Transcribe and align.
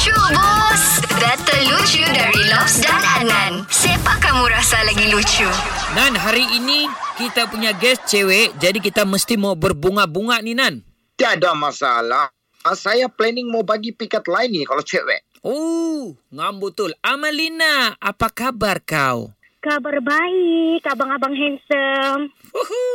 Lucu 0.00 0.16
bos 0.32 0.84
Data 1.20 1.56
lucu 1.68 2.00
dari 2.08 2.40
Lobs 2.48 2.80
dan 2.80 3.04
Adnan 3.20 3.68
Siapa 3.68 4.16
kamu 4.16 4.48
rasa 4.48 4.80
lagi 4.88 5.12
lucu? 5.12 5.44
Nan, 5.92 6.16
hari 6.16 6.40
ini 6.56 6.88
kita 7.20 7.44
punya 7.44 7.76
guest 7.76 8.08
cewek, 8.08 8.56
jadi 8.56 8.80
kita 8.80 9.04
mesti 9.04 9.36
mau 9.36 9.52
berbunga-bunga 9.52 10.40
ni 10.40 10.56
Nan. 10.56 10.80
Tiada 11.20 11.52
masalah. 11.52 12.32
Ah, 12.64 12.72
Saya 12.72 13.12
planning 13.12 13.52
mau 13.52 13.60
bagi 13.60 13.92
pikat 13.92 14.24
lain 14.24 14.48
ni 14.48 14.64
kalau 14.64 14.80
cewek. 14.80 15.20
Oh, 15.44 16.16
ngam 16.32 16.64
betul. 16.64 16.96
Amalina, 17.04 17.92
apa 18.00 18.32
kabar 18.32 18.80
kau? 18.80 19.36
Kabar 19.60 20.00
baik, 20.00 20.80
abang-abang 20.88 21.36
handsome. 21.36 22.32
Uhuh. 22.56 22.89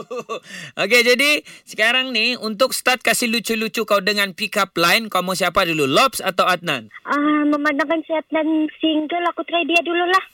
Okey, 0.82 1.02
jadi 1.04 1.30
sekarang 1.68 2.10
ni 2.10 2.34
untuk 2.38 2.72
start 2.76 3.04
kasih 3.04 3.30
lucu-lucu 3.30 3.84
kau 3.84 4.00
dengan 4.00 4.32
pick 4.32 4.56
up 4.58 4.74
line, 4.76 5.08
kau 5.12 5.22
mau 5.24 5.36
siapa 5.36 5.64
dulu? 5.64 5.84
Lobs 5.88 6.20
atau 6.24 6.48
Adnan? 6.48 6.90
Ah, 7.06 7.44
memandangkan 7.46 8.00
si 8.04 8.12
Adnan 8.12 8.68
single, 8.80 9.26
aku 9.30 9.42
try 9.46 9.62
dia 9.68 9.80
dulu 9.84 10.04
lah. 10.08 10.24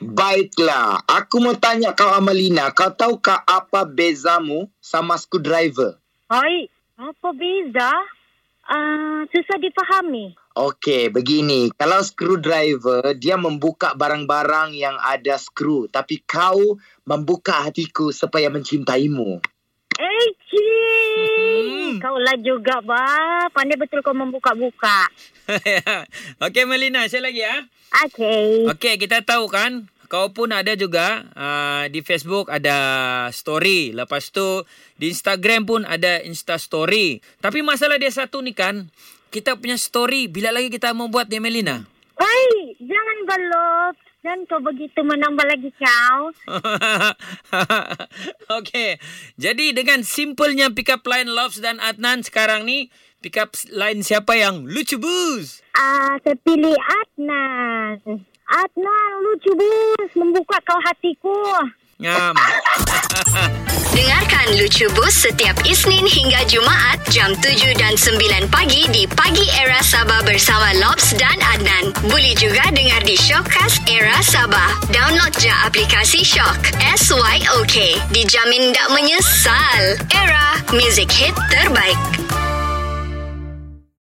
Baiklah, 0.00 1.04
aku 1.04 1.44
mau 1.44 1.52
tanya 1.60 1.92
kau 1.92 2.08
Amalina, 2.08 2.72
kau 2.72 2.88
tahu 2.88 3.20
kah 3.20 3.44
apa 3.44 3.84
bezamu 3.84 4.72
sama 4.80 5.20
screwdriver? 5.20 6.00
Hai, 6.32 6.72
apa 6.96 7.28
beza? 7.36 7.92
Ah, 8.64 9.28
susah 9.28 9.58
dipahami. 9.60 10.39
Okey, 10.50 11.14
begini. 11.14 11.70
Kalau 11.78 12.02
screwdriver, 12.02 13.14
dia 13.14 13.38
membuka 13.38 13.94
barang-barang 13.94 14.74
yang 14.74 14.98
ada 14.98 15.38
skru. 15.38 15.86
Tapi 15.86 16.26
kau 16.26 16.74
membuka 17.06 17.62
hatiku 17.62 18.10
supaya 18.10 18.50
mencintaimu. 18.50 19.38
Eh, 19.94 20.26
cik. 20.50 22.02
Kau 22.02 22.18
lah 22.18 22.34
juga, 22.42 22.82
ba. 22.82 23.46
Pandai 23.54 23.78
betul 23.78 24.02
kau 24.02 24.10
membuka-buka. 24.10 25.06
Okey, 26.44 26.66
Melina, 26.66 27.06
saya 27.06 27.30
lagi 27.30 27.46
ya. 27.46 27.70
Okay. 28.10 28.66
Okey, 28.74 28.94
kita 28.98 29.22
tahu 29.22 29.46
kan 29.46 29.86
kau 30.10 30.34
pun 30.34 30.50
ada 30.50 30.74
juga 30.74 31.22
uh, 31.38 31.86
di 31.86 32.02
Facebook 32.02 32.50
ada 32.50 33.30
story. 33.30 33.94
Lepas 33.94 34.34
tu 34.34 34.66
di 34.98 35.14
Instagram 35.14 35.62
pun 35.62 35.80
ada 35.86 36.18
Insta 36.26 36.58
story. 36.58 37.22
Tapi 37.38 37.62
masalah 37.62 37.94
dia 37.94 38.10
satu 38.10 38.42
ni 38.42 38.50
kan, 38.50 38.90
kita 39.30 39.54
punya 39.54 39.78
story 39.78 40.26
bila 40.26 40.50
lagi 40.50 40.66
kita 40.66 40.90
mau 40.90 41.06
buat 41.06 41.30
dia 41.30 41.38
Melina? 41.38 41.86
Hai, 42.18 42.74
jangan 42.82 43.18
balot. 43.24 43.96
Dan 44.20 44.44
kau 44.44 44.60
begitu 44.60 45.00
menambah 45.00 45.46
lagi 45.48 45.72
kau. 45.80 46.28
Okey. 48.60 49.00
Jadi 49.40 49.72
dengan 49.72 50.04
simpelnya 50.04 50.68
pick 50.68 50.92
up 50.92 51.06
line 51.08 51.32
Loves 51.32 51.62
dan 51.62 51.80
Adnan 51.80 52.20
sekarang 52.20 52.68
ni 52.68 52.92
pick 53.24 53.40
up 53.40 53.56
line 53.72 54.04
siapa 54.04 54.36
yang 54.36 54.68
lucu 54.68 55.00
bus? 55.00 55.64
Ah, 55.72 56.20
saya 56.20 56.36
pilih 56.44 56.76
Adnan. 56.76 58.28
Adnan, 58.50 59.10
lucu 59.22 59.54
bus. 59.54 60.10
Membuka 60.18 60.58
kau 60.66 60.78
hatiku. 60.82 61.38
Ngam. 62.00 62.34
Dengarkan 63.94 64.56
Lucu 64.56 64.88
Bus 64.96 65.12
setiap 65.12 65.52
Isnin 65.68 66.08
hingga 66.08 66.40
Jumaat 66.48 66.96
jam 67.12 67.36
7 67.36 67.76
dan 67.76 67.92
9 67.92 68.48
pagi 68.48 68.88
di 68.88 69.04
Pagi 69.04 69.44
Era 69.60 69.84
Sabah 69.84 70.24
bersama 70.24 70.72
Lobs 70.80 71.12
dan 71.20 71.36
Adnan. 71.52 71.92
Boleh 72.08 72.32
juga 72.32 72.64
dengar 72.72 73.04
di 73.04 73.20
Shockcast 73.20 73.84
Era 73.84 74.16
Sabah. 74.24 74.80
Download 74.88 75.34
je 75.36 75.52
aplikasi 75.68 76.24
Shock. 76.24 76.72
S-Y-O-K. 76.80 77.76
Dijamin 78.08 78.72
tak 78.72 78.88
menyesal. 78.96 80.00
Era, 80.08 80.56
music 80.72 81.12
hit 81.12 81.36
terbaik. 81.52 82.00